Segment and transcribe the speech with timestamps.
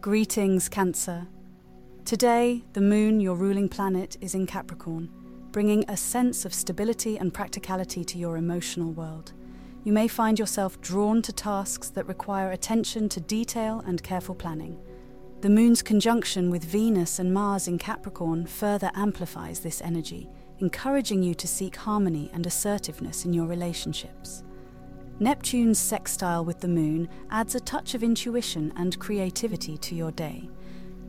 [0.00, 1.26] Greetings, Cancer.
[2.04, 5.08] Today, the moon, your ruling planet, is in Capricorn,
[5.50, 9.32] bringing a sense of stability and practicality to your emotional world.
[9.82, 14.78] You may find yourself drawn to tasks that require attention to detail and careful planning.
[15.40, 20.28] The moon's conjunction with Venus and Mars in Capricorn further amplifies this energy,
[20.60, 24.44] encouraging you to seek harmony and assertiveness in your relationships.
[25.18, 30.50] Neptune's sextile with the moon adds a touch of intuition and creativity to your day.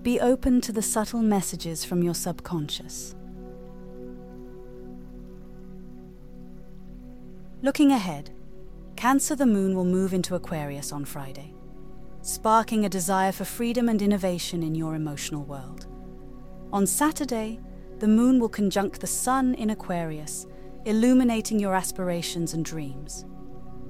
[0.01, 3.15] Be open to the subtle messages from your subconscious.
[7.61, 8.31] Looking ahead,
[8.97, 11.53] Cancer the moon will move into Aquarius on Friday,
[12.21, 15.85] sparking a desire for freedom and innovation in your emotional world.
[16.73, 17.59] On Saturday,
[17.99, 20.47] the moon will conjunct the sun in Aquarius,
[20.85, 23.25] illuminating your aspirations and dreams.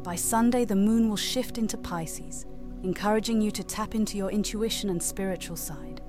[0.08, 2.46] By Sunday, the moon will shift into Pisces,
[2.82, 6.00] encouraging you to tap into your intuition and spiritual side.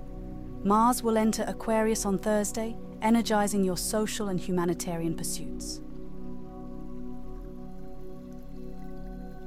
[0.62, 5.80] Mars will enter Aquarius on Thursday, energizing your social and humanitarian pursuits.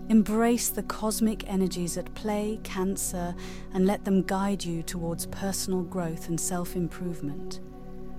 [0.09, 3.33] Embrace the cosmic energies at play, Cancer,
[3.73, 7.61] and let them guide you towards personal growth and self improvement.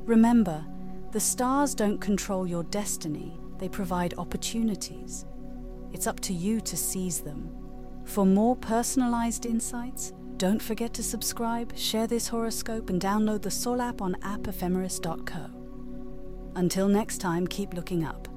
[0.06, 0.64] Remember,
[1.10, 5.26] the stars don't control your destiny, they provide opportunities.
[5.92, 7.50] It's up to you to seize them.
[8.04, 13.80] For more personalized insights, don't forget to subscribe, share this horoscope, and download the Sol
[13.80, 15.50] app on appephemeris.co.
[16.56, 18.28] Until next time, keep looking up.